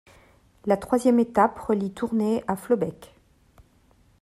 [0.65, 3.13] La troisième étape relie Tournai à Flobecq.